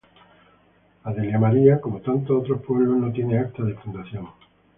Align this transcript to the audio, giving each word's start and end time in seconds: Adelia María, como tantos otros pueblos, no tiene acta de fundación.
Adelia 1.03 1.37
María, 1.37 1.79
como 1.79 1.99
tantos 2.01 2.41
otros 2.41 2.59
pueblos, 2.63 2.97
no 2.97 3.11
tiene 3.13 3.37
acta 3.37 3.61
de 3.61 3.75
fundación. 3.75 4.29